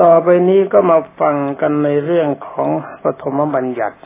[0.00, 2.68] ต่อไปนี้ก็มาฟังกันในเรื่องของ
[3.04, 3.98] ปฐมบัญญัติ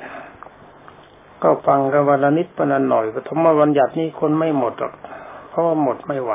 [1.43, 4.95] ก็ฟังกันวันละนิดวันละหน่อยปฐมบัญญัตินี้คนไม่หมดหรอก
[5.49, 6.33] เพราะว่าหมดไม่ไหว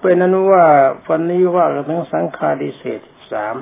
[0.00, 0.64] เป็นนั้นว่า
[1.08, 3.00] วันนี้ว่ากันทั้งสังฆาดิเศษ
[3.32, 3.56] สาม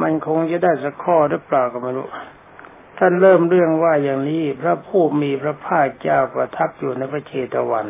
[0.00, 2.08] มันคงจะได้สักข้อหรือเปล่าก็ไม่รู้
[2.98, 7.86] ท่านเริ่มเรื่องว่าอย่างนี้ พระผู้มีพระภาคเจ้าประทับอยู่ในพระเชตวัน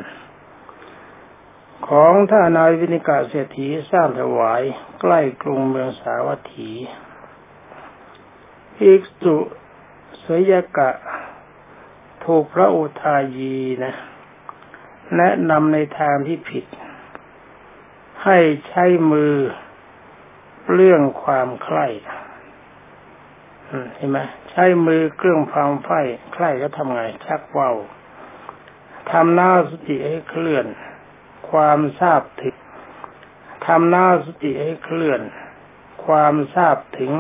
[1.88, 4.62] ของท่านายวินิกาเศรษฐีสร้างถวาย
[5.00, 6.70] ใกล้กรุงเมืองสาวัตถี
[8.76, 9.36] ภิกษุ
[10.24, 10.90] สยกะ
[12.24, 13.94] ถูกพระอุทายีนะ
[15.16, 16.66] แนะนำในทางที่ผิด
[18.24, 19.34] ให้ใช้มือ
[20.74, 21.86] เรื่องความใคร่
[23.94, 24.18] เห็นไหม
[24.50, 25.90] ใช้มือเครื่องความไฟ
[26.32, 27.72] ใคร่ก็ทำไงชักเว้า
[29.12, 30.66] ทำหน้าสติให้เคลื่อน
[31.50, 32.56] ความทราบถึง
[33.66, 35.20] ทำหน้าสติให้เคลื่อน
[36.06, 37.12] ความทราบถึง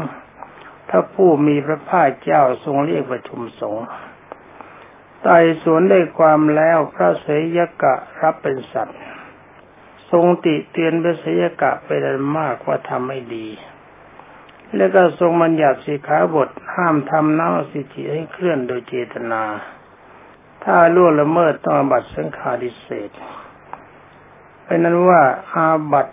[0.88, 3.86] ถ้าผู้มีพระภาคเจ้าทรงเรียกประชุมสงฆ์
[5.22, 9.00] ไต่สวนได้ความแล้วพระเสยกะรับเป็นสัตว์
[10.10, 13.48] ทรงติเตียนพระเสยกะไปดันมากว่าทำไม่ดี
[14.76, 19.42] แล้วก็ทรงบัญญัติสิขาบทห้ามทำน้าสิทธิให้เคลื่อนโดยเจตนา
[20.64, 23.10] ถ้าล่วงละเมิดต้องบัตสังฆาดิเศษ
[24.64, 26.06] เป็นนั้นว่าอาบัต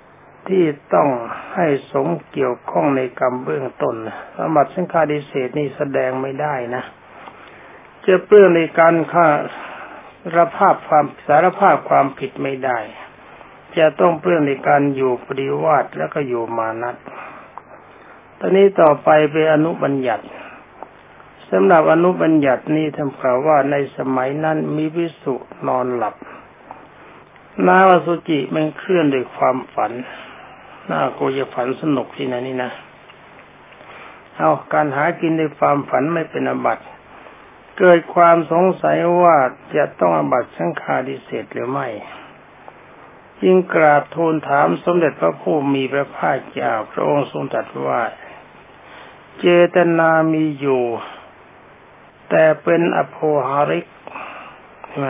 [0.47, 0.63] ที่
[0.93, 1.09] ต้อง
[1.53, 3.95] ให้สงเกี่ยวข้องในกรรมเบื้องต้น
[4.37, 6.83] อาบัตสังฆาดิเศษนี่แสดงไม่ได้นะ
[8.05, 9.27] จะเปื้อนในการฆ่า
[10.23, 12.79] สารภาพความสารภาพความผิดไม่ได้
[13.77, 16.95] จะต้องเปื้องในการอยู่ปริวาสแล้วก็อยู่มานัต
[18.39, 20.25] ตอนนี้ต่อไปเป็นอนุบัญญัติ
[21.49, 25.35] สำหรับอนุบัญญัตินี้ทำกล่าวว่าในสมัยนั้นมีวิสุ
[25.67, 26.15] นอนหลับ
[27.67, 29.91] นาวสุจิมันเคลื่อนด้วยความฝัน
[30.89, 32.71] น่าโกจะฝันสนุกที่นั่นนี่นะ
[34.37, 36.83] เอาการหากินในความฝันไม่เป็นอบัติ
[37.77, 39.37] เกิดความสงสัยว่า
[39.75, 41.87] จะต้องอบัติสังฆาดิเศษหรือไม่
[43.41, 48.01] จึงกราบทูลถามสมเด็จพระผู้มีพระภาคเจ้าพระองค์ทรงตรัสว่า
[49.39, 50.83] เจตนามีอยู่
[52.29, 53.17] แต่เป็นอโภ
[53.47, 53.85] หาริก
[54.87, 55.09] ใช่ไหม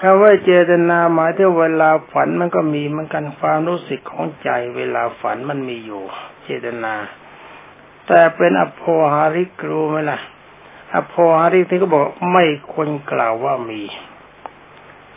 [0.00, 6.02] คำว่าเจตนาหมายถึงเวลาฝันมันก็มีเหมือนกันความรู้สึกของใจ เวลาฝันมันมีอยู่
[6.42, 6.94] เจตนา
[8.06, 10.18] แต่เป็นอโภหาริกรู้ไหมล่ะ
[10.94, 13.82] อโภหาริกที่เขาบอกไม่ควรกล่าวว่ามี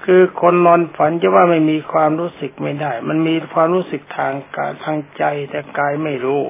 [0.06, 6.42] คือคนนอนฝันจะว่าไม่มีความรู้สึกไม่ได้ มันมีความรู้สึกทางกายทางใจแต่กายไม่รู้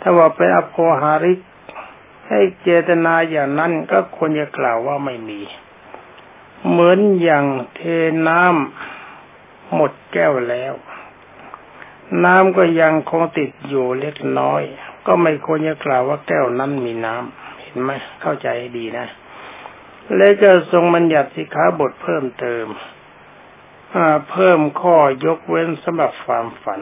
[0.00, 1.38] ถ้าว่าเป็นอโภหาริก
[2.28, 5.40] ให้เจตนาอย่างนั้นก็ควรจะกล่าวว่าไม่มี
[6.68, 7.80] เหมือนอย่างเท
[8.28, 10.74] น้ำหมดแก้วแล้ว
[12.24, 14.62] น้ำก็ยังคงติดอยู่เล็กน้อย
[15.06, 17.90] ก็ไม่ควรจะกล่าวว่าแก้วนั้นมีน้ำเห็นไหม
[18.20, 19.06] เข้าใจดีนะ
[20.16, 22.66] และก็ทรงบัญญัติสิขาบทเพิ่มเติม
[24.30, 26.80] เพิ่มข้อยกเว้นสำหรับความฝัน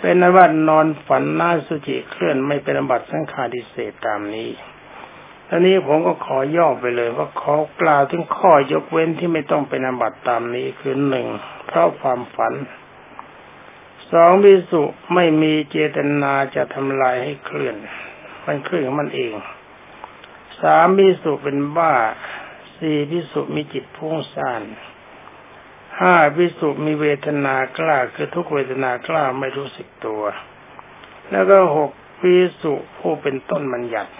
[0.00, 4.50] เป็นนวัตนอนฝันหน้าสุจิเคลื่อนไม่เป็นบัตรสังฆาดิเศษตามนี้
[5.48, 11.26] ทีนี้ผมก็ขอย่อไปเลยว่าขอกล่าวถึงข้อยกเว้นที่ไม่ต้องเป็นอบัตตามนี้คือหนึ่ง
[11.66, 12.54] เพราะความฝัน
[14.10, 14.82] สองวิสุ
[15.14, 17.76] ไม่มีเจตนาจะทำลายให้เคลื่อน
[18.44, 19.34] มันเคลื่อนมันเอง
[20.60, 21.94] สามพิสุเป็นบ้า
[22.76, 24.62] สี่พิสุมีจิตพุ่งซ่าน
[26.00, 30.22] ห้าพิสุมีเวทนากล้าคือทุกเวทนากล้าไม่รู้สึกตัว
[31.30, 34.12] แล้วก็หกพิสุผู้เป็นต้นบัญญัติ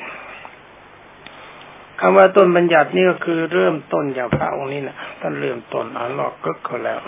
[2.00, 7.00] คำว่าต้นบัญญัตินี่ก็คือเริ่มต้นจากพระองค์นี้นะท่านเริ่มต้นอ่านลอกก็เขาแล้ว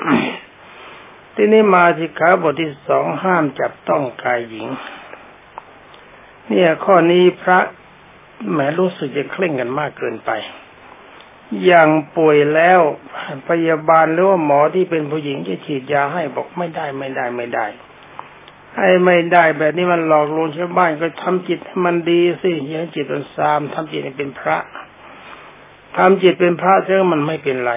[1.35, 4.69] ที่นี้มาสิขาบทที่สองห้ามจับต้องกายหญิง
[6.49, 7.59] เนี่ยข้อนี้พระ
[8.51, 10.31] แหมรู้สึกจะเคร่งกันมากเกินไป
[11.65, 12.81] อย่างป่วยแล้ว
[13.49, 17.67] พยาบาลหรือว่าหมอที่เป็นผู้หญิงจะฉีดยาให้บอกไม่ได้ไม่ได้ไม่ได้
[18.77, 24.59] ให้ไม่ได้แบบนี้มันหลอกลวงชาวบ้านก็ทำจิตให้มันดีสิอย่างจิตเป็นสามทำจิตให้เป็นพระ
[25.97, 27.73] ทำจิตเป็นพระเชื่อมันไม่เป็นไร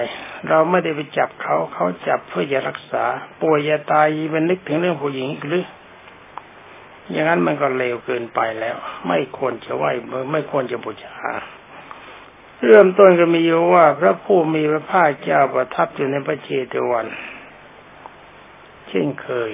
[0.48, 3.04] เราไม่ได้ไปจับเขาเขาจับเพื่อจะรักษา
[3.42, 5.64] ป่วยจะตายเป็นนึกถึงเรื่องผู้หญิงหรือ
[7.10, 8.76] อย่างนั้นมันก็เลวเกินไปแล้ว
[9.08, 9.84] ไม่ควรจะไหว
[10.32, 11.14] ไม่ควรจะบูชา
[12.64, 17.06] เริ่มต้นก็มีอยู่ว่า พระผู้มีพระภาคเจ้าประทับอยู่ในพระเจตวัน
[18.88, 19.52] เช่นเคย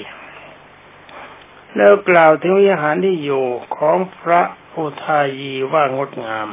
[1.77, 3.45] แล้วกล่าวถึงวิหารที่อยู่
[3.77, 4.43] ของพระ
[4.75, 6.49] อุทายีว่างดงาม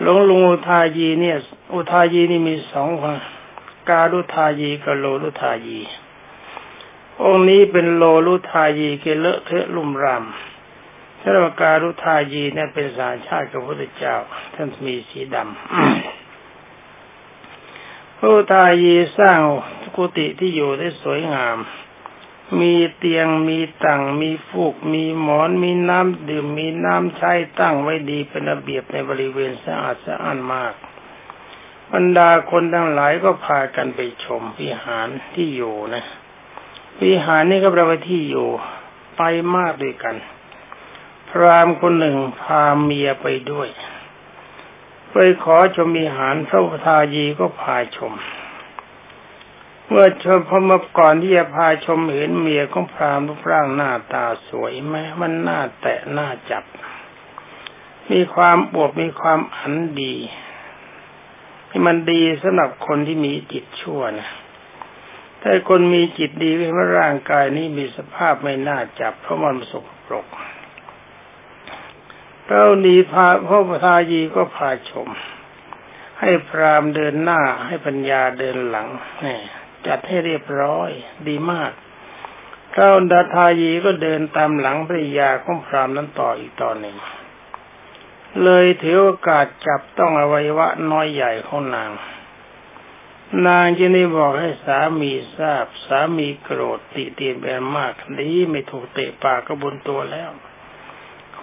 [0.00, 1.36] หลวงลุงอุทายีเนี่ย
[1.74, 3.18] อุทายีนี่มีสองคน
[3.90, 5.80] การุทายีกับโลลุทายี
[7.22, 14.16] องค์นี้เป็นโลลุทายีเกเลอะเทอะลุ่มรำถ้าเราการุทายีเนี่ยเป็นสารชาติกับพระพุทธเจ้า
[14.54, 15.46] ท่านมีสีดำ
[18.18, 19.38] พระทายีสร้าง
[19.96, 21.56] กุฏิที่อยู่ได้สวยงาม
[22.60, 30.74] มีเตียงมีตังมีฟูก มีหมอนมีน้ำดื่มมีน้ำใช้ตั้งไว้ดีเป็นระเบียบในบริเวณสะอาดสะอ้านมาก
[31.92, 36.04] บรรดาคนทั้งหลายก็พากันไปชมวิหารที่อยู่นะ
[37.02, 38.48] วิหารนี่ก็แปลว่าที่อยู่
[39.16, 39.22] ไป
[39.56, 40.16] มากด้วยกัน
[41.30, 43.68] พรามคนหนึ่งพาเมียไปด้วย
[45.12, 48.12] ไปขอชมมิหารพระทายีก็พาชม
[49.88, 56.64] เมื่อชมพอมาก่อนที่จะพาชมเห็นเมียของพรามรูปร่างหน้าตาสวยไหมมันหน้าแตะหน้าจับ
[58.10, 60.14] มีความบวบมีความอันดี
[61.68, 64.30] ที่มันดีสำหรับคนที่มีจิตชั่วนะ
[65.40, 70.26] ถ้าคนมีจิตดีเว่าร่างกายนี้มีสภาพไม่น่าจับ เพราะมันสกปรก
[72.46, 75.08] เรานีพาพระพทายีก็พาชม
[76.20, 78.88] ให้พรามเดินหน้าให้ปัญญาเดินหลัง
[79.24, 79.38] นี่
[79.86, 80.90] จัดให้เรียบร้อย
[81.28, 81.72] ดีมาก
[82.72, 86.96] พระดาทายีก็เดินตามหลังภริยาของพรามนั้นต่ออีกตอนหนึ่ง
[88.44, 91.90] เลยถือโอกาสจับต้องอวัยวะน้อยใหญ่ของนาง
[93.46, 100.30] นางจะนี่บอกให้สามีทราบ สามีโกรธติเตียนแบนมากดีไม่ถูกเตะปากกระบุญตัวแล้ว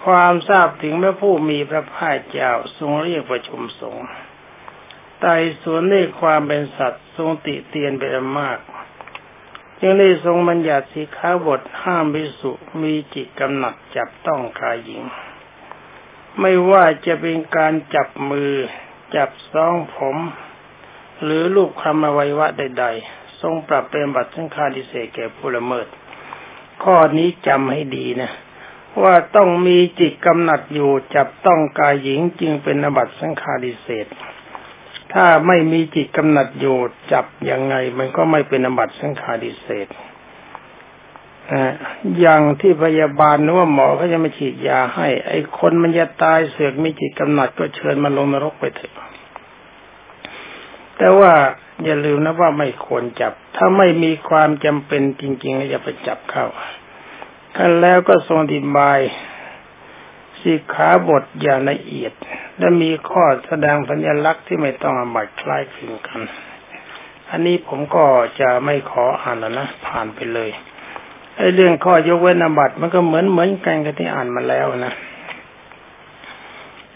[0.04, 4.06] ความทราบถึงพระผู้มีพระภาคเจ้าทรงเรียกประชุมสงฆ์
[5.26, 8.02] ไต่สวนในความเป็นสัตว์ทรงติเตียนไป
[8.40, 8.58] มาก
[9.80, 15.02] ยังได้ทรงบัญญัติสีขาบทห้ามวิสุมีจิตกำหนัดจับต้องกายหญิง
[16.40, 18.52] ไม่ว่าจะเป็นการจับมือ
[19.16, 20.16] จับซองผม
[21.22, 25.86] หรือลูกคำอวัยวะใด ๆ ทรงปรับเป็นบัตรสังฆาดิเศษแก่ผู้ละเมิด
[26.82, 28.30] ข้อนี้จำให้ดีนะ
[29.02, 34.08] ว่าต้องมีจิตกำหนัดอยู่จับต้องกายหญิงจึงเป็นอบัตสังฆาดิเศษ
[35.14, 36.76] ถ้าไม่มีจิตกำหนัดอยู่
[37.12, 39.88] จับยังไง มันก็ไม่เป็นอบัตสังฆาดิเศษ
[42.20, 48.94] อย่างที่พยาบาลนึกว่าหมอเขาจะมาฉีดยาให้ ไอ้คนมันจะตายเสือกมีจิตกำหนัดก็เชิญมันลงนรกไปเถอะ
[50.98, 51.32] แต่ว่า
[51.84, 56.46] อย่าลืมนะว่าไม่ควรจับ ถ้าไม่มีความจำเป็นจริงๆอย่าไปจับเข้า
[57.56, 58.98] ท่านแล้วก็ทรงอธิบาย
[60.44, 62.12] สิกขาบทอย่างละเอียด
[62.58, 66.20] และมีข้อแสดงสัญลักษณ์ที่ไม่ต้องอบัตคล้ายคลึงกัน
[67.30, 68.04] อันนี้ผมก็
[68.40, 70.50] จะไม่ขออ่านแล้วนะผ่านไปเลย
[71.36, 74.94] ไอ้เรื่องข้อยกเว้นอบัตมันก็เหมือนเหมือนกันกับที่อ่านมาแล้วนะ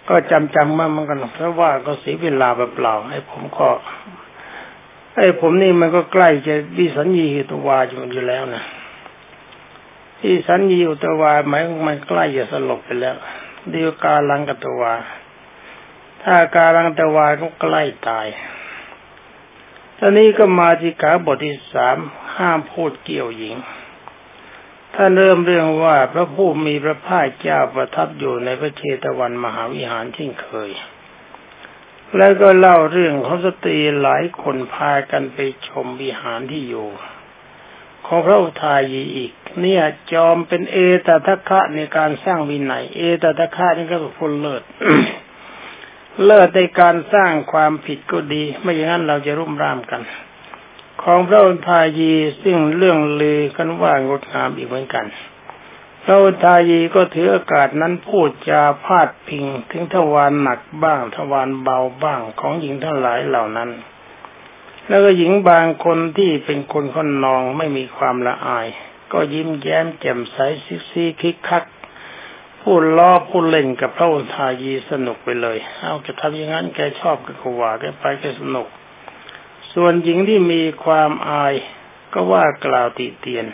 [0.08, 3.68] ก็จำจำมามือนกันเพราะว่าก็เสียเวลาเปล่าไอ้ผมก็
[5.16, 8.62] ไอ้ผมนี่มันก็ใกล้จะวิสัญญีตัวาอยู่อยู่แล้วนะ
[10.20, 13.16] ที่สัญญีอุตวาหมายมันใกล้จะสลบไปแล้ว
[13.72, 14.94] ดีวกาลังกตวา
[16.22, 18.26] ถ้าการลังตวาก็ใกล้ตาย
[19.98, 21.98] ตอนนี้ก็มาที่ขาบทที่สาม
[22.36, 23.56] ห้ามพูดเกี่ยวหญิง
[24.94, 30.70] ถ้าเริ่มเรื่องว่าพระผู้มีพระภาคเจ้าประทับอยู่ในพระเชตวันมหาวิหารเช่นเคย
[32.16, 35.38] แล้วก็เล่าเรื่องของสตรีหลายคนพากันไป
[35.68, 36.88] ชมวิหารที่อยู่
[38.08, 44.62] ของพระอุทายีอีก เนี่ยจอมเป็นเอตทัคคะในการสร้างวินัย เอตทัคคะนี่ก็เป็นคนเลิศ
[46.24, 50.02] เลิศในการสร้างความผิดก็ดี ไม่อย่างนั้นเราจะรุ่มร่ามกัน
[51.02, 52.12] ของพระอุทายี
[52.42, 55.06] ซึ่งเรื่องลือกันว่างดงามอีกเหมือนกัน
[56.04, 63.70] พระอุทายีก็ถือโอกาสนั้นพูดจาพาดพิงถึงทวารหนักบ้างทวารเบาบ้างของหญิงทั้งหลายเหล่านั้น
[64.88, 68.68] แล้วก็หญิงบางคนที่เป็นคนคนนองไม่มีความละอาย
[69.12, 71.64] ก็ยิ้มแย้มแจ่มใสซิกซี่คิกคัก
[72.60, 78.68] พูดล้อพูดเล่นกับพระอุทายีสนุกไปเลย เอาจะทำอย่างนั้นแกชอบก็กว่าแกไปแกสนุก
[79.72, 81.54] ส่วนหญิงที่มีความอาย
[82.12, 83.46] ก็ว่ากล่าวติเตียน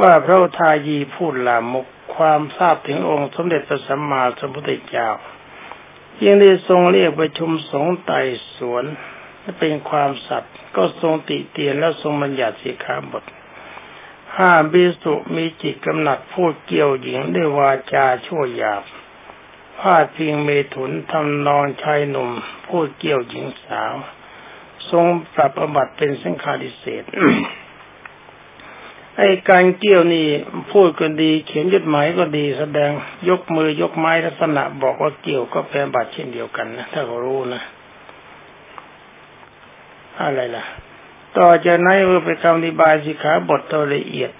[0.00, 5.08] ว่าพระอุทายีพูดลามกความทราบถึงองค์สมเด็จพระสัมมาสัมพุทธเจ้า
[6.24, 8.20] ยังได้ทรงเรียกประชุมสงฆ์ไต่
[8.56, 8.84] สวน
[9.58, 13.24] เป็นความสัตย์ก็ทรงติเตียนแล้วทรงบัญญัติสีขาบท
[14.36, 18.82] ห้าบิสุมีจิตกำหนัดพูดเกี่ยวหญิงด้วยวาจาชั่วหยาบ
[19.78, 22.30] พาดพิงเมถุนทำนองชายหนุ่ม
[22.66, 23.94] พูดเกี่ยวหญิงสาว
[24.90, 27.04] ทรงปรับอบัติเป็นสังฆาดิเศษ
[29.18, 30.28] ไอ้การเกี่ยวนี่
[30.72, 32.90] พูดก็ดี เขียนจดหมายก็ดีแสดง
[33.28, 37.62] ยกมือยกไม้ลักษณะบอกว่าเกี่ยวก็แปลบัตรเช่นเดียวกันนะถ้าเขารู้นะ
[40.22, 40.64] อะไรล่ะ
[41.38, 44.32] ต่อจากนั้นเมื่อไปคำอธิบายสิขาบทตัวละเอียด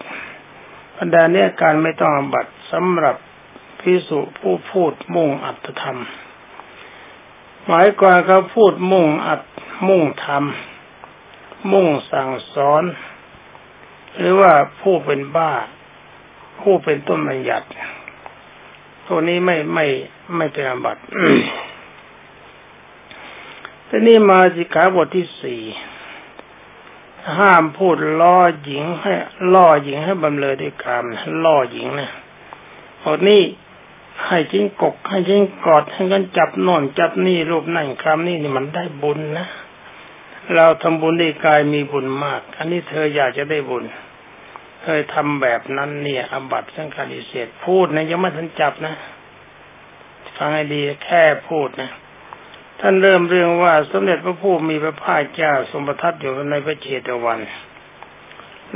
[0.97, 3.17] บรรดาเนี้ยการไม่ต้องอบัตสำหรับ
[3.81, 5.99] พิสุผู้พูดมุ่งอัตธรรม
[7.67, 9.43] หมายความเขาพูดมุ่งอัด
[9.89, 10.45] มุ่งธรรม
[11.73, 12.83] มุ่งสั่งสอน
[14.17, 15.53] หรือว่าผู้เป็นบ้า
[16.61, 17.67] ผู้เป็นต้นบัญญัติ
[19.07, 19.87] ตัวนี้ไม่ไม่
[20.37, 21.03] ไม่เป็นอบัติ
[23.97, 25.63] ทีนี้มาสิขาบทที่สี่
[27.39, 29.13] ห้ามพูดล่อหญิงให้
[29.55, 31.05] ล่อหญิงให้บำเลยด้วยกรรม
[31.45, 32.11] ล่อหญิงนะ
[33.03, 33.43] บทนี้
[34.25, 39.47] ให้จิ้งกก ให้จิ้งกอดให้กันจับนอนจับนี่รูปนั่งคำนี่นี่มันได้บุญนะ
[40.55, 43.85] เราทำบุญได้กายมีบุญมาก อันนี้เธออยากจะได้บุญ
[44.83, 48.95] เคยทำแบบนั้นเนี่ยอบัตสังฆาริเศษพูดนะยังไม่ทันจับนะ
[50.37, 51.91] ฟังให้ดีแค่พูดนะ
[52.87, 57.41] ท่านเริ่มเรื่องว่าสมเด็จพระผู้มีพระภาคเจ้าทรงประทับอยู่ในพระเชตวัน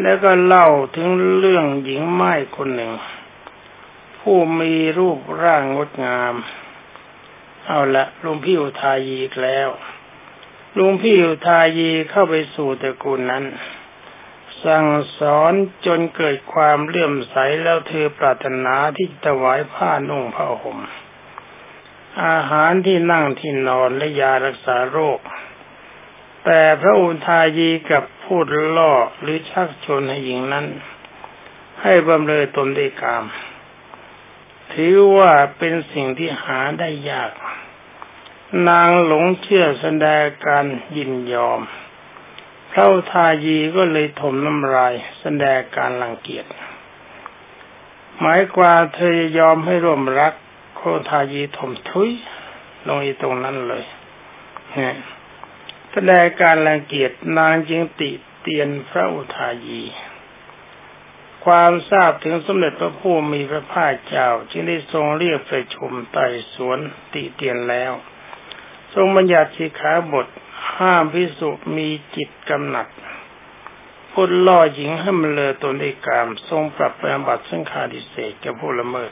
[0.03, 2.93] แล้วก็เล่าถึงเรื่องหญิงไม้คนหนึ่ง
[4.19, 6.35] ผู้มีรูปร่างงดงาม
[7.67, 9.69] เอาละลุงพี่อุทายีแล้ว
[10.77, 13.45] ลุงพี่อุทายีเข้าไปสู่ตระกูลนั้น
[14.65, 14.87] สั่ง
[15.19, 15.53] สอน
[15.87, 20.81] จนเกิดความเลื่อมใสแล้วเธอปรารถนาที่จะถวายผ้านุ่งผ้าห่ม
[22.25, 25.21] อาหารที่นั่งที่นอนและยารักษาโรค
[26.45, 28.47] แต่พระอุทายีกับพูด
[28.77, 30.67] ล่อหรือชักชวนให้หญิงนั้น
[31.83, 33.25] ให้บำเรอตนด้วยกาม
[34.73, 37.33] ถือว่าเป็นสิ่งที่หาได้ยาก
[38.69, 41.61] นางหลงเชื่อแสดงการยินยอม
[42.71, 46.47] พระอุทายีก็เลยถมน้ำลายแสดงการรังเกียจ
[48.21, 50.35] หมายความเธอยอมให้ร่วมรัก
[50.81, 52.11] โคทายีถมทุย
[52.87, 53.85] ลงอีตรงนั้นเลย
[55.93, 59.83] แสดงการรังเกียจนางจึงติเตียนพระอุทายี
[61.45, 66.79] ความทราบถึงสมเด็จพระผู้มีพระภาคเจ้า จึงได้ทรงเรียกประชุมไต่สวน
[67.15, 67.93] ติเตียนแล้ว
[68.95, 70.27] ทรงบัญญัติสิขาบท
[70.77, 72.89] ห้ามพิสุมีจิตกำหนัด
[74.13, 79.11] พูดล่อหญิงให้มันเลอตนได้กาม ทรงปรับปรบัติสังฆาดิเศษกับผู้ละเมิด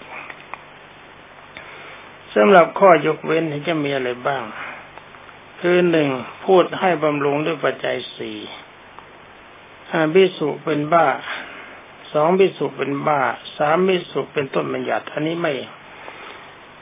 [2.36, 4.42] สำหรับข้อยกเว้นจะมีอะไรบ้าง
[5.60, 6.08] คือหนึ่ง
[6.44, 8.38] พูดให้บำรุงด้วยปัจจัยสี่
[10.14, 11.06] บิสุเป็นบ้า
[12.12, 13.20] สองบิสุเป็นบ้า
[13.58, 15.52] สามบิสุเป็นต้นบัญญัติอันนี้ไม่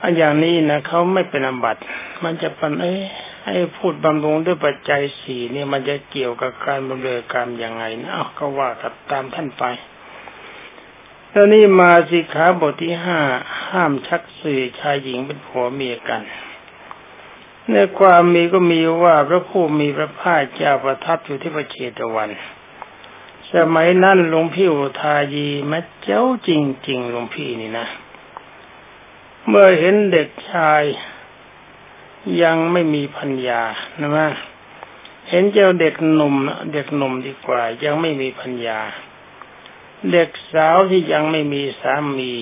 [0.02, 1.76] อันอย่างนี้นะเขาไม่เป็นอบัต
[2.24, 2.94] มันจะปันเอ้
[3.44, 9.64] ให้พูดบำรุงด้วยปัจจัยสี่เนี่ยมันจะเกี่ยวกับการบำเรอกรรมยังไงนะเอาก็ว่ากับตามท่านไป
[11.36, 13.20] แล้วนี่มาสิขาบทที่ห้า
[13.68, 16.22] ห้ามชักสื่อชายหญิงเป็นผัวเมียกัน
[17.72, 22.30] ในความมีก็มีว่าพระผู้มีพระภาคเจ้าประทับอยู่ที่พระเชตวัน
[23.52, 26.50] สมัยนั้นหลวงพี่อุทายีมาเจ้าจ
[26.88, 27.86] ริงๆหลวงพี่นี่นะ
[29.48, 30.82] เมื่อเห็นเด็กชาย
[32.42, 33.62] ยังไม่มีพัญญา
[33.98, 34.28] นะว่า
[35.28, 36.34] เห็นเจ้าเด็กหนุ่ม
[36.72, 38.80] เด็กหนุ่มดีกว่า ยังไม่มีพัญญา
[40.12, 42.34] เด็กสาวที่ยังไม่มีสามี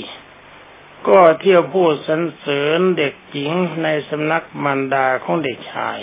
[1.08, 3.52] ก็เที่ยวพูดสรรเสริญเด็กหญิง
[3.82, 5.98] ในสำนักมันดาของเด็กชาย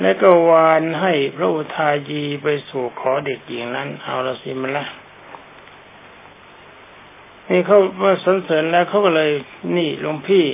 [0.00, 4.86] และก็วานให้พระอุทายีไปสู่ขอเด็กหญิงนั้น เอาละสิมันละ
[7.48, 9.30] นี่เขาเมื่อสรรเสริญแล้วเขาก็เลย
[9.76, 10.46] นี่หลวงพี่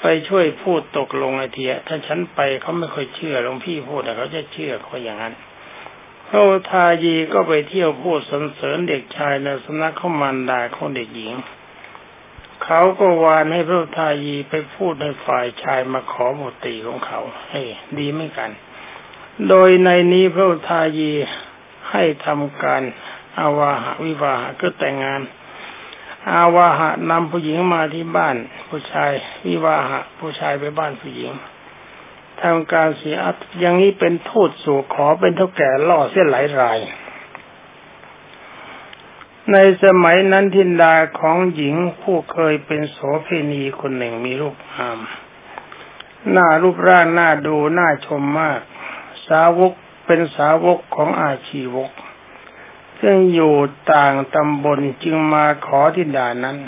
[0.00, 5.34] ไปช่วยพูดตกลงไอเทียถ้าฉันไปเขาไม่ค่อยเชื่อหลวงพี่พูดแต่เขาจะเชื่อเขาอย่างนั้น
[6.32, 11.34] พระทายีก็ไปเที่ยวพูดสรรเสริญเด็กชายในสำนักข้ามันดาของเด็กหญิง
[12.64, 17.20] เขาก็วานให้พระทายีไปพูดให้ฝ่ายชายมาขอหมดตีของเขา
[17.50, 17.62] ให้
[17.98, 18.50] ดีไม่กัน
[19.48, 21.10] โดยในนี้พระทายี
[21.90, 22.82] ให้ทำการ
[23.38, 25.20] อาวาหะวิวาหะก็แต่งงาน
[26.32, 28.36] อาวาหะนำผู้หญิงมาที่บ้าน
[28.68, 29.10] ผู้ชาย
[29.46, 31.32] วิวาหะ ผู้ชายไปบ้านผู้หญิง
[32.42, 36.78] ทำการเสียอัตอย่างนี้เป็นโทษสู่ขอเป็นเท่าแก่ล่อเส้นหลายราย
[39.52, 44.98] ในสมัยนั้นทินดาของหญิงผู้เคยเป็นโสเพณีคนหนึ่งมีรูปงาม
[46.30, 48.60] หน้ารูปร่างหน้าดูหน้าชมมาก
[49.28, 49.72] สาวก
[50.06, 51.90] เป็นสาวกของอาชีวก
[53.00, 53.54] ซึ่งอยู่
[53.92, 56.58] ต่างตำบลจึงมาขอทินดานั้น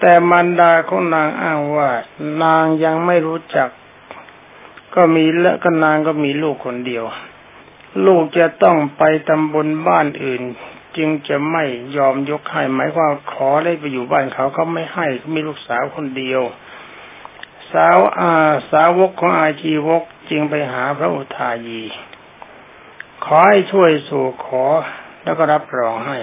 [0.00, 1.90] แต่มันดาของนางอ้างว่า
[2.42, 3.68] นางยังไม่รู้จัก
[4.94, 7.04] ก็มีและก็นางก็มีลูกคนเดียว
[8.06, 10.42] ลูกจะต้องไปตำบลบ้านอื่น
[10.96, 11.64] จึงจะไม่
[11.96, 16.42] ยอมยกให้หมายความขอได้ไปอยู่บ้านเขาเขาไม่ให้เขามีลูกสาวคนเดียว
[17.72, 18.32] สสาวอา
[18.70, 21.82] สาวกของอาชีวกจึงไปหาพระอุทายี
[23.24, 24.64] ขอให้ช่วยสู่ขอ
[25.24, 26.18] แล้วก็รับรองให้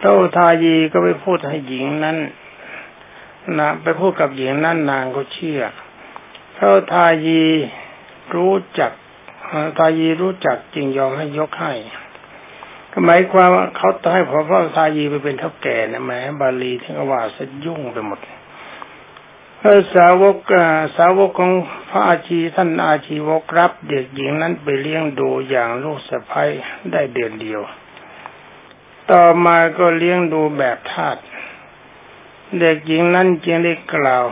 [0.00, 2.16] พระอุทายีก็ไปพูดให้หญิงนั้น
[3.58, 5.62] นะไปพูดกับหญิงนั้นนางก็เชื่อ
[6.62, 7.42] พระทายี
[8.34, 8.92] รู้จัก
[9.78, 11.72] ทายีรู้จักจึงยอมให้ยกให้
[12.92, 18.18] ก็หมายความว่าเขาต้องให้พระพระทายีไปเป็นท่าแก่นะแม้บาลีทั้งว่าสยุ่งไปหมด
[19.60, 20.36] พระสาวก
[20.96, 21.52] สาวกของ
[21.90, 26.44] พระอาชีท่านอาชีวกรับเด็กหญิงนั้นไปเลี้ยงดูอย่างลูกสะใภ้
[26.92, 27.60] ได้เดือนเดียว
[29.10, 31.16] ต่อมาก็เลี้ยงดูแบบทาส
[32.60, 34.24] เด็กหญิงนั้นจึงได้กล่าว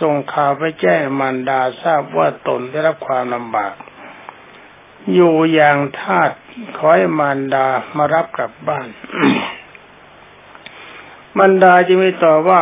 [0.00, 3.74] ส่งข่าวไปแจ้งมารดาทราบว่าตนได้รับความลำบาก
[5.14, 6.30] อยู่อย่างทาส
[6.76, 8.88] ขอให้มารดามารับกลับบ้าน
[11.38, 12.60] มารดาจึงไม่ตอบว่า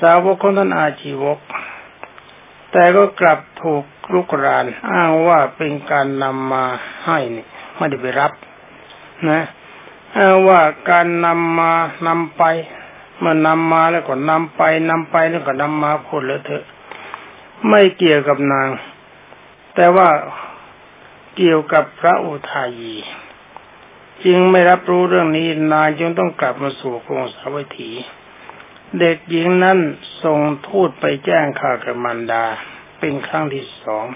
[0.00, 1.38] สาวกของท่านอาชีวก
[2.72, 6.64] แต่ก็กลับถูกลุกราน อ้างว่าเป็นการนำมา
[7.04, 8.32] ให้นี่ไม่ได้ไปรับ
[9.30, 9.42] นะ
[10.16, 11.72] อ้างว่าการนำมา
[12.06, 12.42] นำไป
[13.24, 16.64] มันนำมาแล้วก็นำไปนำไปแล้วก็นำมาพูดแล้วเถอะ
[17.68, 18.68] ไม่เกี่ยวกับนาง
[19.74, 20.08] แต่ว่า
[21.36, 22.94] เกี่ยวกับพระอุทายี
[24.24, 27.90] จึงไม่รับรู้เรื่องนี้นางจึงต้องกลับมาสู่กรุงสาวัตถี
[29.00, 29.78] เด็กหญิงนั้น
[30.22, 32.44] ส่งทูตไปแจ้งข่าวกับมันดา
[32.98, 34.06] เป็นครั้งที่สอง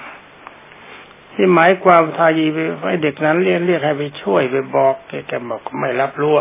[1.33, 6.35] ที่หมายความทายีไปให้เด็กนั้นเรียกเรียกให้ไปช่วยไปบอกแกแกบอกไม่รับรู้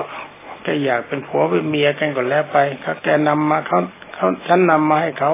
[0.64, 3.80] แกอยากเป็นผัวเป็นเมียกันก่อนแล้วไปเขาแกนำมาเขา
[4.14, 5.32] เขาฉันนำมาให้เขา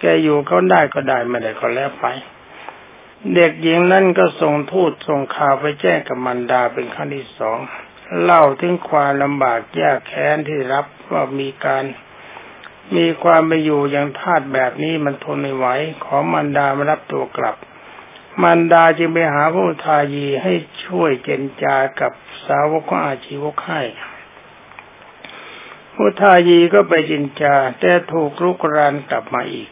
[0.00, 2.06] แกอยู่เขาได้ก็ได้ไม่ได้ก็แล้วไป
[3.34, 7.58] เด็กหญิงนั้นก็ส่งทูตส่งข่าวไปแจ้งกับมันดาเป็นครั้งที่สอง
[8.22, 11.84] เล่าถึงความลำบากยากแค้นที่รับว่ามีการ
[12.96, 15.66] มีความไปอยู่อย่างทาตแบบนี้มันทนไม่ไหว
[16.04, 17.56] ขอมันดามารับตัวกลับ
[18.42, 20.52] มันดาจึงไปหาพระอุทายีให้
[20.84, 22.12] ช่วยเจนจากับ
[22.46, 23.80] สาวกของอาชีวกให้
[25.94, 29.70] พุทายีก็ไปจินจา แต่ถูกลุกรานกลับมาอีก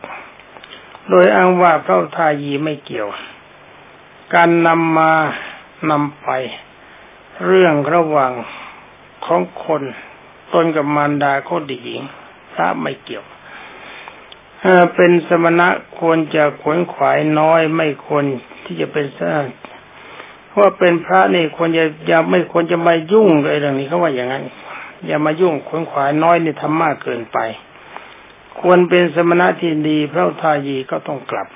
[1.08, 3.08] โดยอ้างว่าพระทายีไม่เกี่ยว
[4.34, 5.12] การนำมา
[5.90, 6.28] นำไป
[7.44, 8.32] เรื่องระหว่าง
[9.24, 9.82] ของคน
[10.52, 12.02] ตนกับมารดาโคดีหญิง
[12.52, 13.24] พระไม่เกี่ยว
[14.94, 18.24] เป็นสมณะควรจะขวนขวายน้อยไม่ควร
[18.64, 19.06] ที่จะเป็น
[20.48, 24.44] เพราะเป็นพระนี่ควรจะอย่าไม่ควรจะมายุ่งเลยเรื่องนี้เขาว่าอย่างนั้น
[25.06, 27.38] อย่ามายุ่งขวนขวายน้อยนี่ทำมากเกินไป
[28.60, 31.48] ควรเป็นสมณะที่ดีพระทายีก็ต้องกลับ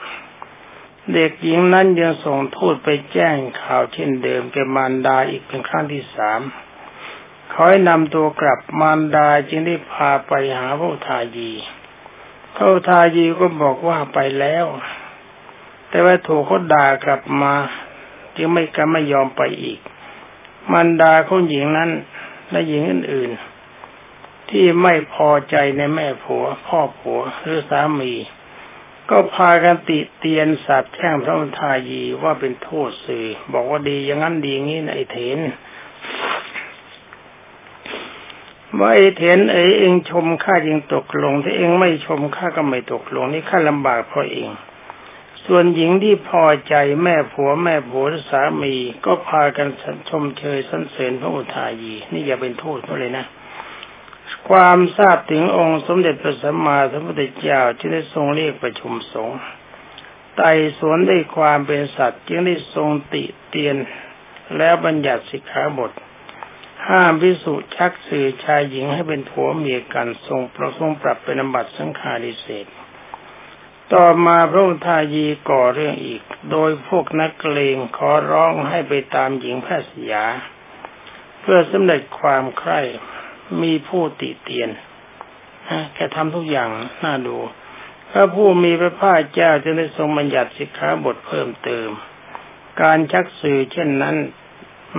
[1.12, 6.40] เด็กหญิงนั้นยังส่งทูตไปแจ้งข่าวเช่นเดิมแกมารดาอีกเป็นครั้งที่สาม
[7.52, 11.50] ขอให้นำตัวกลับมารดาจึงได้พาไปหาพระทายี
[12.54, 14.66] พระทายีก็บอกว่าไปแล้ว
[15.88, 17.54] แต่ว่าถูกเขาด่ากลับมา
[18.36, 19.78] จึงไม่กันไม่ยอมไปอีก
[20.70, 21.90] มารดาคนหญิงนั้น
[22.50, 28.14] และหญิงอื่นๆ ที่ไม่พอใจในแม่ผัว พ่อผัวหรือสามี
[29.10, 35.38] ก็พากันติเตียนสัตว์แช่งพระมทายีว่าเป็นโทษสื่อ บอกว่าดีอย่างนั้นดีงี้นไอเถน
[38.78, 44.50] ว่าไอ้เถนเอ้เองชมข้าจึงตกลงถ้าเองไม่ชมข้าก็ไม่ตกลงนี่ข้าลำบากเพราะเอง
[45.46, 49.68] ส่วนหญิงที่พอใจแม่ผัวแม่ผัวสามีก็พากัน
[50.08, 53.26] ชมเชยสันเสริญพระอุทายี นี่อย่าเป็นโทษเขาเลยนะ
[54.48, 59.38] ความทราบถึงองค์สมเด็จพระสัมมาสัมพุทธเจ้าที่ได้ทรงเรียกประชุมสงฆ์
[60.36, 63.76] ไต่สวนได้ความเป็นสัตว์จึงได้ทรงติเตียน
[64.56, 65.92] แล้วบัญญัติสิกขาบท
[66.88, 72.66] ห้ามพิสุชักสื่อชายหญิงให้เป็นผัวเมียกันทรงประทรงปรับเป็นอบัตสังฆาริเศษ
[73.92, 80.24] ต่อมาพระอุทายีก่อเรื่องอีก โดยพวกนักเลงขอร้องให้ไปตามหญิงแพทย์สยา
[81.40, 82.80] เพื่อสำเร็จความใคร่
[83.62, 84.70] มีผู้ติเตียน
[85.94, 86.70] แค่ทำทุกอย่าง
[87.04, 87.36] น่าดู
[88.10, 91.88] พระผู้มีพระภาคเจ้าจะได้ทรงบัญญัติสิกขาบทเพิ่มเติม
[92.82, 94.16] การชักสื่อเช่นนั้น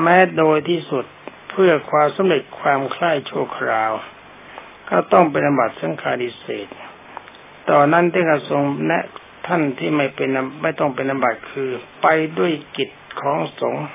[0.01, 1.05] แม้โดยที่สุด
[1.49, 3.91] เพื่อความสำเร็จความใคล้ายชั่วคราว
[4.89, 6.67] ก็ต้องเป็นบัตสังฆาริเศษ
[7.69, 9.03] ต่อนนั้นที่กระทรงแนะ
[9.47, 10.29] ท่านที่ไม่เป็น
[10.61, 11.69] ไม่ต้องเป็นอบัติคือ
[12.01, 12.89] ไปด้วยกิจ
[13.21, 13.85] ของสงฆ์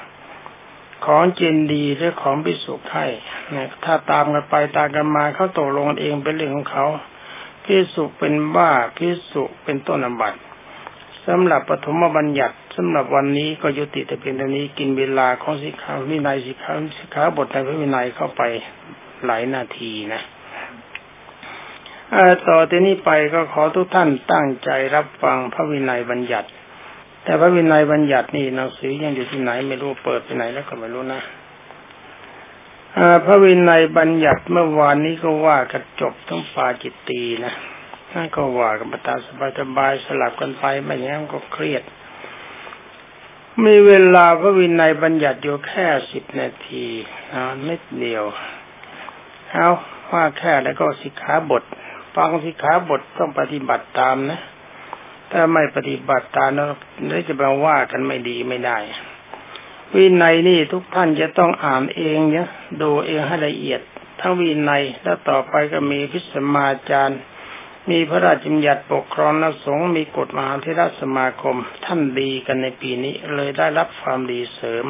[1.07, 3.07] ของเจนดีหรือของพิสุไข่
[3.55, 6.87] นะถ้าตามกันไปตามกันมาเขาตกลงเองเป็นเรื่องของเขา
[7.65, 10.39] พิสุเป็นบ้าพิสุเป็นต้นอบัติ
[11.27, 18.43] สำหรับปฐมบัญญัติสำหรับวันนี้ก็ยุติแต่เพียงเท่านี้กินเวลาของสิกขาวินัยสิกขาสิกขาบทในพระวินัยเข้าไป
[19.25, 20.23] หลายนาทีนะ
[22.49, 26.49] ต่อที่นี้ไปก็ขอทุกท่านตั้งใจรับฟังพระวินัยบัญญัติ
[27.25, 31.23] แต่พระวินัยบัญญัตินี่หนังสือยังอยู่ที่ไหนไม่รู้เปิดไปไหนแล้วก็ไม่รู้นะ
[33.25, 37.55] พระวินัยบัญญัติเมื่อวานนี้ก็ว่ากันจบทั้งปาจิตตีนะ
[38.13, 41.83] นั่นก็ว่ากันตาสบายสบายสลับกันไปไม่อย่างนั้นก็เครียด
[43.65, 46.87] มีเวลาพระวินัยบัญญัติอยู่แค่สิบนาที
[47.33, 48.25] นะนิดเดียว
[49.51, 49.69] เอา
[50.11, 51.63] ว่าแค่แล้วก็สิกขาบท
[52.15, 54.41] ฟังสิกขาบทต้องปฏิบัติตามนะ
[55.31, 56.63] ถ้าไม่ปฏิบัติตามแล้
[57.19, 58.79] วจะมาว่ากันไม่ดีไม่ได้
[59.95, 62.49] วินัยนี่ทุกท่านจะต้องอ่านเองเนี่ย
[62.83, 63.81] ดูเองให้ละเอียด
[64.21, 67.21] ทั้งวินัยแล้วต่อไปก็มีพิสมาจารย์
[67.91, 74.87] มีพระราชบัญญัติปกครองนสงฆ์มีกฎมหาเทรสมาคม ท่านดีกันในปีนี้เลยได้รับความดีเสริม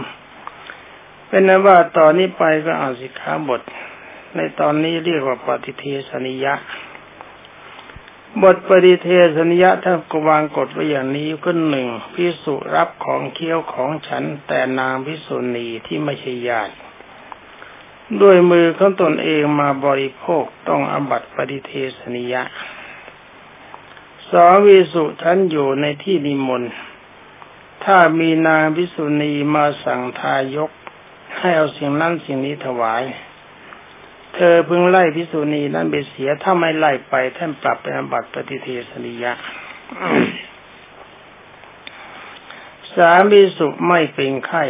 [1.29, 3.63] เป็นนั้นว่าตอนนี้ไปก็อ่านสิกขาบท
[4.37, 6.55] ในตอนนี้เรียกว่าปฏิเทสนิยะ
[8.43, 16.75] บทปฏิเทศนิยะท่านกวางกฎไว้อย่างนี้ก็หนึ่งพิสุรับของเคี้ยวของฉันแต่นางพิสุณีที่ไม่ใช่ญาติ
[18.23, 22.43] ด้วยมือของตนเองมาบริโภคต้องอบัตปฏิเทศนิยะ
[24.31, 26.73] สองวิสุท่านอยู่ในที่นิมนต์
[27.85, 30.71] ถ้ามีนางพิสุณีมาสั่งทายก
[31.39, 33.03] ให้เอาสิ่งนั้นสิ่งนี้ถวาย
[34.35, 39.33] เธอพึงไล่พิสุนีนั้นไปเสียถ้าไม่ไล่ไปท่านปรับเป็นบัตรปฏิเทสนิยะ
[42.95, 44.65] สามีสุไม่เป็นไข้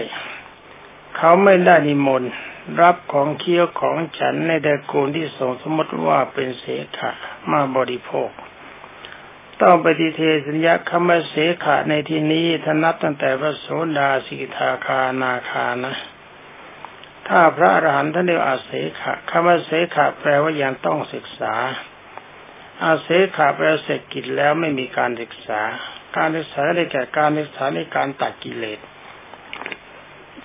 [1.16, 2.32] เขาไม่ได้นิมนต์
[2.80, 6.64] รับของเคี้ยวของฉันในตระกูลที่ส่งสมมติว่าเป็นเส
[6.98, 7.10] ขะ
[7.50, 8.30] มาบริโภค
[9.60, 13.66] ต้องปฏิเทสัญญาคำว่าเสขะในที่นี้ทนับตั้งแต่พระโส
[13.98, 15.94] ดาสิกาคานาคานะ
[17.32, 21.54] ถ้าพระอรหันต์ท่านเรียกอาเสขะคำว่าเสขะแปลว่ายังต้องศึกษา
[22.84, 25.60] อาเสขะแปลเสร็จกิจแล้วไม่มีการศึกษา
[26.16, 28.80] การศึกษาได้แก่การศึกษาในการตัดกิเลส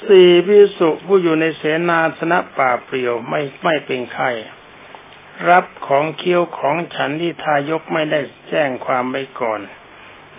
[0.07, 4.31] สี่พิสุผู้อยู่ในเสนาสนะป่าเปลี่ยวไม่ไม่เป็นไข้
[5.49, 8.19] รับของเคี้ยวของฉันที่ทายกไม่ได้
[8.49, 9.59] แจ้งความไว้ก่อน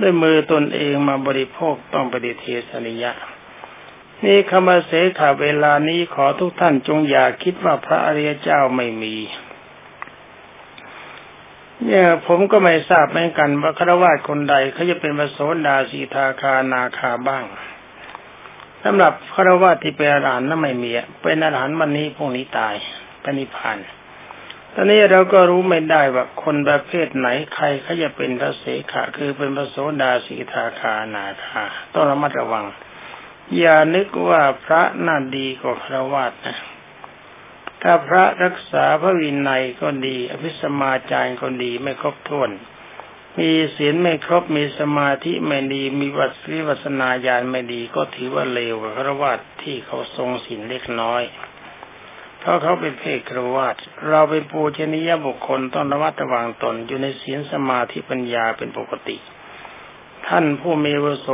[0.00, 3.12] ด้วยมือตนเองมาบริโภคต้องปฏิเทศนิยะ
[4.24, 9.16] นี่คำว่าเสขาเวลานี้ขอทุกท่านจงอย่าคิดว่าพระอริยเจ้าไม่มี
[11.84, 17.44] เนี่ยผมก็ไม่ทราบเหมือนกันว่าคราวาสคนใดเขาจะเป็นพระโสดาสีทาคานาคาบ้าง
[18.84, 20.90] สำหรับคราวาสที่เป็นอรหันต์นั้นไม่มี
[21.22, 22.74] เป็นอรหันต์วันนี้พรุ่งนี้ตาย
[23.22, 23.78] ปณิพาน
[24.74, 31.62] ตอนนี้เราก็รู้ไม่ได้ว่าคนประเภทไหนใครเขาจะเป็นพระเสขะคือเป็นพระโสดาสีทาคานาคา
[31.94, 32.64] ต้องระมัดระวัง
[33.58, 36.56] อย่านึกว่าพระน่าดีกว่าครวาสนะ
[37.82, 42.50] ถ้าพระรักษาพระวินัยก็ดี อภิสมาจารย์ก็ดีไม่ครบถ้วน
[43.38, 51.22] มีศีลไม่ครบมีสมาธิไม่ดีมีวัตริวัสนาญาณไม่ดีก็ถือว่าเลวกว่าครวาสที่เขาทรงศีลเล็กน้อย
[52.38, 53.76] เพราะเขาเป็นเพศครวาส
[54.08, 59.16] เราเป็นปูชนียบุคคลต้องระมัดระวังตนอยู่ในศีลสมาธิปัญญาเป็นปกติ
[60.28, 61.26] ท่านผู้มีวุโส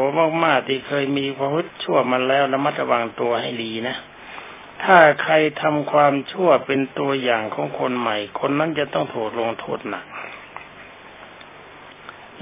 [0.44, 3.96] มากๆที่เคยมีพระพุทธชั่วมาแล้วระมัดระวังตัวให้ดีนะ
[4.84, 10.04] ถ้าใครทำความชั่วเป็นตัวอย่างของคนใหม่ คนนั้นจะต้องถูกลงโทษหนัก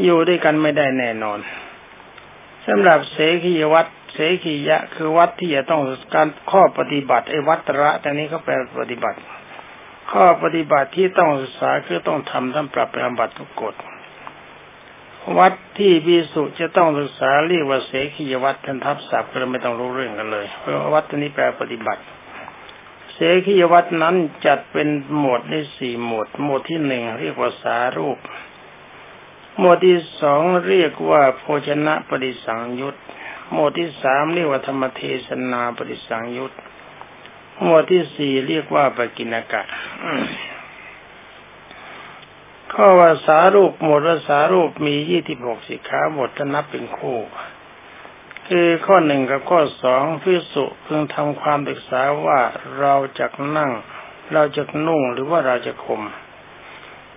[0.02, 1.38] อยู่ด้วยกันไม่ได้แน่นอน
[2.66, 5.82] สำหรับเสขียวัดเสขียะ คือวัดที่จะต้อง
[6.14, 9.18] การข้อปฏิบัติไอ้วัตระแต่นี้เขาแปลปฏิบัติ
[10.12, 13.74] ข้อปฏิบัติที่ต้องศึกษาคือต้องทำต้งปรับปฏิบัติทุกกฎ
[15.38, 22.02] วัดที่พิสุจะต้องศึกษาเรียกว่าเสขียวัดท่านทับศัพท์ก็ไม่ต้องรู้เรื่องกันเลย เพราะวัดนี้แปลปฏิบัติ
[23.12, 28.18] เสขียวัดนั้นจัดเป็นหมวดได้สี่หมวด หมวดที่หนึ่งเรียกว่าสารูป
[29.58, 32.96] หมวดที่สองเรียกว่าโภชนะปฏิสังยุต
[33.52, 36.52] หมวดที่สามเรียกว่าธรรมเทศนาปฏิสังยุต
[37.62, 39.62] หมวดที่สี่เรียกว่าปกินกะ
[42.74, 47.18] ข้อวาสารูปหมดวาสารูปมียี่สิบหกสิกขาบทนับเป็นคู่
[48.48, 52.40] คือข้อหนึ่งกับข้อสองพิสุเพิ่งทำความศึกษาว่า
[52.78, 53.70] เราจะนั่ง
[54.32, 56.02] เราจะนุ่งหรือว่าเราจะข่ม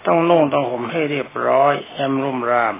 [0.05, 2.75] ต้องนุ่งต้องห่มให้เรียบร้อยแอมรุ่มราม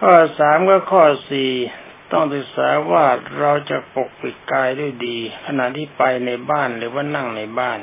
[0.00, 1.52] ข้อสามก็ข้อสี่
[2.12, 3.04] ต้องศึกษาว่า
[3.38, 7.80] เราจะปกปิดกายด้วยดี ขณะที่ไปในบ้านหรือว่านั่งในบ้าน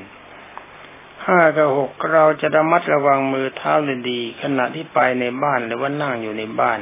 [1.27, 3.73] ห้ากับหกเราจะระมัดระวังมือเท้า
[4.09, 6.79] ดีขณะที่ไปในบ้านหรือว่านั่งอยู่ในบ้าน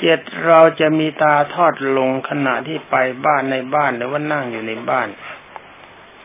[0.00, 5.08] เจ็ดเราจะมีตาทอดลงขณะที่ไปบ้านในบ้านหรือว่านั่งอยู่ในบ้าน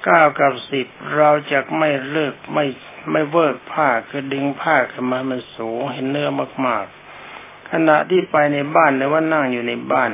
[0.04, 2.66] เก้ากับสิบเราจะไม่เลิกไม่
[3.12, 6.30] ไม่เวิร์กผ้าคือดึงผ้าขึ้นมามันสูงเห็นเนื้อ
[6.66, 10.12] มากๆ ขณะที่ไปในบ้านหรือว่านั่งอยู่ในบ้าน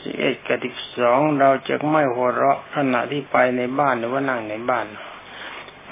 [0.00, 4.86] สิบเอ็ดกับสิบสองเราจะไม่หัวเราะขณะที่ไปในบ้านหรือว่านั่งในบ้าน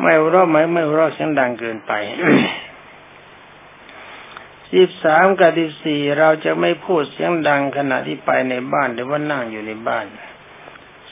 [0.01, 1.93] ไม่ราะไหมไม่ราะเสียงดังเกินไป
[4.73, 10.07] สิบสามกับสิบสี่เราจะไม่พูดเสียงดังขณะที่ไปในบ้านหรือว่านั่งอยู่ในบ้าน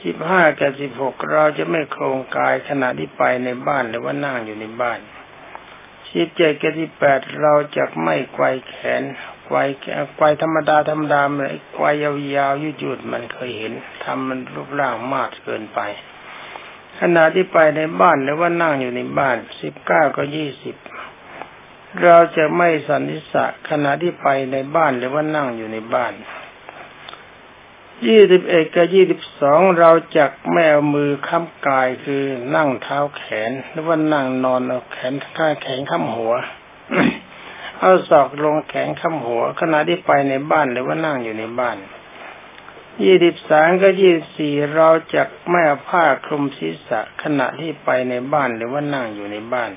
[0.02, 4.98] สิบห้ากับสิบหกเราจะไม่โครงกายขณะที่ไปในบ้านหรือว่านั่งอยู่ในบ้าน
[6.12, 9.02] สิบเจ็ดกับสิบแปดเราจะไม่ไกวแขน
[9.46, 9.56] ไกว
[10.16, 13.72] ไกวธรรมดาธรรมดาเลยไกวยาวๆยืดๆมันเคยเห็น
[14.04, 15.80] ทำมันรูปร่างมากเกินไป
[17.00, 20.76] ขณะที่ไปในบ้านหรือว่านั่งอยู่ในบ้านสิบเก้าก็ยี่สิบ
[22.02, 26.12] เราจะไม่สันนิษะขณะที่ไปในบ้านหรือว่านั่งอยู่ในบ้าน
[28.06, 32.22] ยี่สิบเอ็ดกับยี่สิบสองเราจะไม่เอามือค้ำกายคือ
[32.56, 36.34] นั่งเท้าแขน หรือว่านั่งนอนเอาแขนข้าแขนค้ำหัว
[37.80, 41.76] เอาศอกลงแขนค้ำหัว ขณะที่ไปในบ้านหรือว่านั่งอยู่ในบ้าน
[43.02, 49.70] ยี่สิบสามก็ยี่สี่เราจะไม่เอาผ้าคลุมศีรษะขณะที่ไปในบ้านหรือว่านั่งอยู่ในบ้าน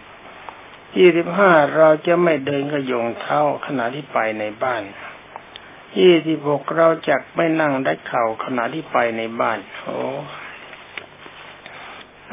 [0.98, 4.84] ยี่สิบห้าเราจะไม่เดินกระยงเท้าขณะที่ไปในบ้าน
[6.00, 9.98] ยี่สิบหกเราจะไม่นั่งได้เข่าขณะที่ไปในบ้าน โอ้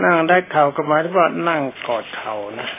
[0.05, 2.71] นั่งได้เข่าก็หมายถึงว่านั่งกอดเข่านะ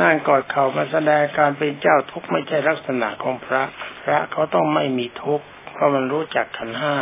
[0.00, 3.62] นั่งกอดเข่ามาแสดงการเป็นเจ้าทุกข์ไม่ใช่ลักษณะของพระ
[4.02, 5.46] พระเขาต้องไม่มีทุกข์
[5.82, 6.96] เพรามันรู้จักขันห้า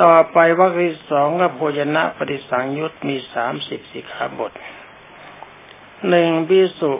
[0.00, 4.52] ต่อไปวรรคที่สองกับโภชนะปฏิสังยุตมีสามสิบสิกขาบท
[6.08, 6.92] หนึ่งพิสุ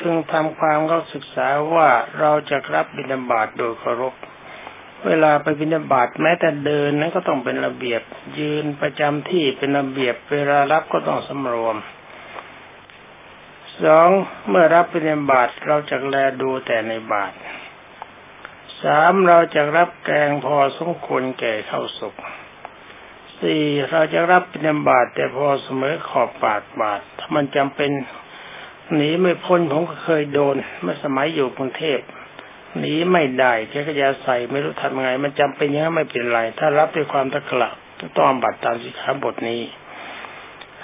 [0.00, 4.14] จึงทำความเขาศึกษาว่าเราจะรับบิณฑบาตโดยเคารพ
[5.06, 8.02] เวลาไปบิณฑบาตแม้แต่เดินนั้นก็ต้องเป็นระเบียบ
[8.38, 11.76] ยืนประจำที่เป็นระเบียบ เวลารับก็ต้องสำรวม
[13.82, 14.08] สอง
[14.48, 17.34] เมื่อรับบิณฑบาตเราจะแลดูแต่ในบาต
[18.82, 22.14] สามเราจะรับแกงพอสมควรแก่ข้าวสุก
[23.40, 27.90] สี่เราจะรับบิณฑบาตแต่พอเสมอขอบปากบาตถ้ามันจำเป็น
[28.94, 32.00] หนีไม่พ้นผมก็เคยโดน เมื่อสมัยอยู่กรุงเทพ
[32.78, 37.70] หนีไม่ได้แกก็จะใส่ไม่รู้ทำไง มันจำเป็นยังไม่เป็นไร ถ้ารับด้วยความตะกละ
[38.16, 39.62] ต้องบัตรตามสิขาบทนี้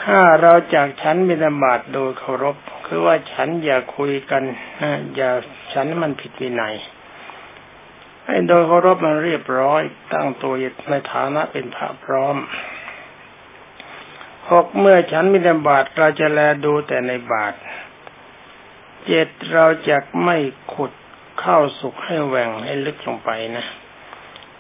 [0.03, 2.57] ถ้าเราจากฉันมินาบาตโดยเคารพ
[2.87, 4.43] คือว่าฉันอย่าคุยกัน
[4.83, 5.31] นะอย่า
[5.73, 6.75] ฉันมันผิดวินัย
[8.31, 10.55] ให้โดยเคารพมันเรียบร้อย ตั้งตัว
[10.91, 12.37] ในฐานะเป็นพระพร้อม
[14.51, 17.55] หกเมื่อฉันมินบาตเราจะแลดูแต่ในบาท
[19.07, 20.37] เจ็ดเราจะไม่
[20.75, 20.93] ขุด
[21.43, 23.67] ข้าวสุกให้แหว่งให้ลึกลงไปนะ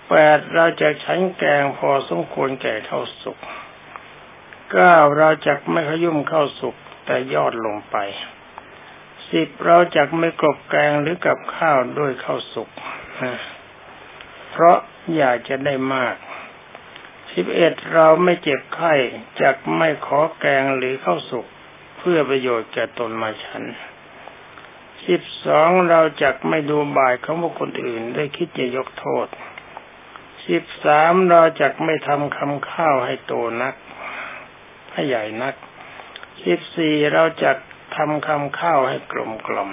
[0.08, 3.38] แปดเราจะใช้แกงพอสมควรแก่ข้าวสุก
[4.72, 6.74] เก้าเราจะไม่ขยุ่มข้าวสุก
[7.06, 7.96] แต่ยอดลงไป
[9.30, 12.68] สิบเราจะไม่กรบแกงหรือกับข้าวด้วยข้าวสุก
[13.24, 13.38] นะ
[14.50, 14.78] เพราะ
[15.16, 16.16] อยากจะได้มาก
[17.34, 18.94] สิบเอ็ดเราไม่เจ็บไข้
[19.40, 21.46] จะไม่ขอแกงหรือข้าวสุก
[21.98, 23.62] เพื่อประโยชน์แก่ตนมาฉัน
[25.06, 29.26] สิบสองเราจักไม่ดูบ่ายของบุคคลอื่นได้คิดจะยกโทษ
[30.46, 33.74] สิบสามเราจักไม่ทำคำข้าวให้โตนัก
[34.92, 35.54] ให้ใหญ่นัก
[36.44, 37.56] สิบสี่เราจัก
[37.96, 39.70] ทำคำข้าวให้กลมกลม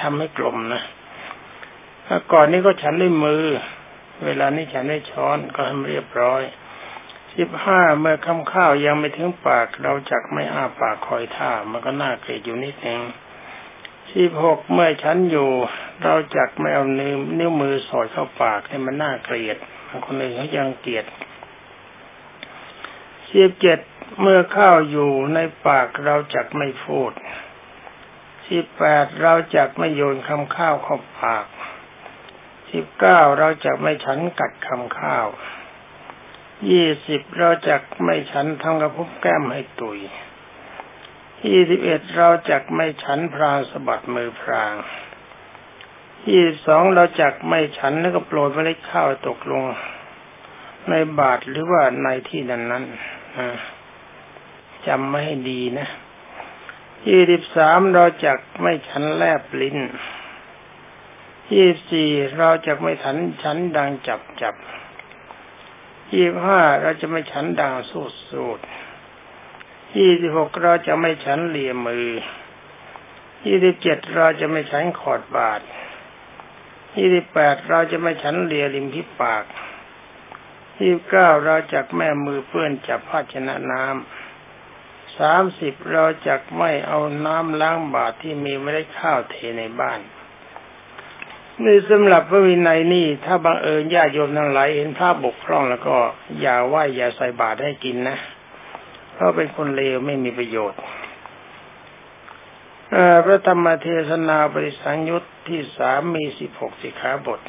[0.00, 0.82] ทำให้กลมนะ
[2.32, 3.44] ก่อนนี้ก็ฉันด้วยมือ
[4.24, 6.42] เวลานี้ฉันได้ช้อนก็ให้เรียบร้อย
[7.36, 13.00] สิบห้าเมื่อคำข้าวยังไม่ถึงปาก เราจักไม่อ้าปากคอยท่า มันก็น่าเกลียดอยู่นิดนึง
[14.12, 15.50] สิบหกเมื่อฉันอยู่
[16.02, 19.56] เราจักไม่เอานิ้วนิ้วมือสอดเข้าปากให้มันน่าเกลียด
[20.06, 21.04] คนอื่นเขายังเกลียด
[23.30, 23.78] สิบเจ็ด
[24.20, 27.12] เมื่อข้าวอยู่ในปากเราจักไม่พูด
[28.48, 31.46] สิบแปดเราจักไม่โยนคำข้าวเข้าปาก
[32.72, 35.26] สิบเก้าเราจะไม่ฉันกัดคำข้าว
[36.70, 39.98] ยี่สิบเราจะไม่ฉันทำกระพุ้แก้มให้ตุย
[41.46, 44.74] ยี่สิบเอ็ดเราจักไม่ฉันพรางสะบัดมือพราง
[46.30, 49.62] ยี่สองเราจักไม่ฉันแล้วก็โปรยเมล็ดข้าวตกลง
[50.90, 52.84] ในบาทหรือว่าในที่นั้นนั้น
[54.86, 55.88] จำไม่ให้ดีนะ
[57.08, 59.78] ยี่สิบสามเราจักไม่ฉันแลบลิ้น
[61.50, 64.54] ยี่สี่เราจะไม่ฉันฉันดังจับจับ
[66.12, 68.60] ยี่ห้าเราจะไม่ฉันดังสูดสูด
[69.98, 72.08] ยี่สิบหกเราจะไม่ฉันเหลี่ยมือ
[73.46, 75.60] ยี่สิบเจ็ดเราจะไม่ฉันขอดบาท
[76.96, 79.44] ยี่สิบแปดเราจะไม่ฉันเลียริมพิปาก
[80.78, 90.00] ยี่สิบเก้าเราจักแม่มือเปื้อนจับภาชนะน้ำสามสิบเราจักไม่เอาน้ำล้างบาตรที่มีไม่ได้ข้าวเทในบ้าน
[91.66, 95.96] นี่สำหรับพระวินัยนี่ถ้าบังเอิญญาโยมทั้งหลายเห็นพระบกพร่องแล้วก็
[96.40, 98.16] อย่าไหวอย่าใส่บาตรให้กินนะ
[99.14, 100.80] เพราะเป็นคนเลวไม่มีประโยชน์
[103.24, 107.40] พระธรรมเทศนาบริสังยุตที่สามมีสิบหกสิขาบท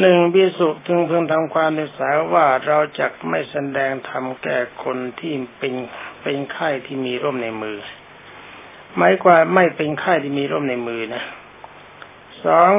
[0.00, 5.74] หนึ่งพิสุจึงเพิ่งทำความศึกษาว่าเราจะไม่แสดงธรรมแก่คนที่เป็น
[6.22, 7.78] เป็นไข้ที่มีร่มในมือ
[8.96, 11.22] หมายความไม่เป็นไข้ที่มีร่มในมือนะ
[12.44, 12.72] สอง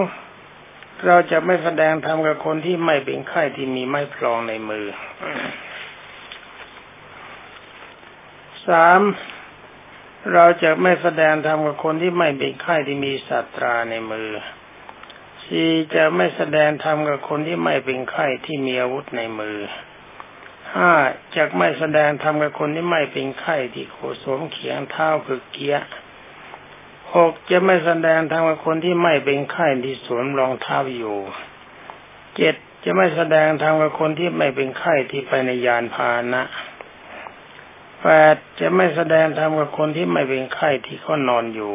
[1.06, 4.86] เราจะไม่แสดงธรรมกับคนที่ไม่เป็นไข้ที่มีไม้พลองในมือ
[8.68, 9.02] สาม
[10.34, 14.30] เราจะไม่แสดงธรรมกับคนที่ไม่เป็นไข้ที่มีสัตราในมือ
[15.46, 19.58] สี่จะไม่แสดงธรรมกับคนที่ไม่เป็นไข้ที่มีอาวุธในมือ
[20.76, 20.94] ห้า
[21.36, 25.78] จะไม่แสดงธรรมกับคนที่ไม่เป็นไข้ที่โขสมเขียงเท้าคือเกีย
[27.16, 31.18] หกจะไม่แสดงธรรมกับคนที่ไม่เป็นไข้ที่สวมรองเท้าอยู่
[32.36, 36.44] เจ็ดจะไม่แสดงธรรมกับคนที่ไม่เป็นไข้ที่ไปในยานพาหนะ
[38.02, 41.74] แปดจะไม่แสดงธรรมกับคนที่ไม่เป็นไข้ที่เขานอนอยู่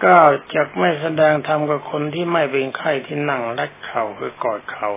[0.00, 0.22] เก้า
[0.54, 4.90] จะไม่แสดงธรรมกับคนที่ไม่เป็นไข้ที่นั่งรัดเข่าคือกอดเข่า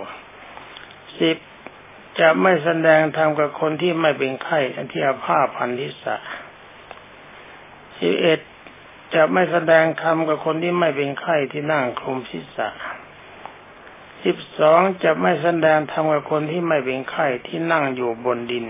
[1.18, 1.38] สิบ
[2.20, 4.60] จะไม่แสดงธรรมกับคนที่ไม่เป็นไข้
[4.92, 6.16] ที่อาภาพันธิสะ
[7.98, 8.40] สิบเอ็ด
[9.16, 12.70] จะไม่แสดงธรรมกับคนที่ไม่เป็นไข้ที่นั่งคลุมศีรษะ
[14.24, 18.66] สิบสองจะไม่แสดงธรรมกับคนที่ไม่เป็นไข้ที่นั่งอยู่บนดิน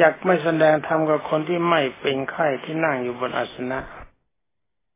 [0.00, 3.78] จักไม่แสดงธรรมกับคนที่ไม่เป็นไข้ที่นั่งอยู่บนอาสนะ